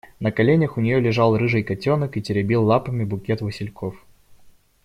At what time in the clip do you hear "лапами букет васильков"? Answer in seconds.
2.65-4.03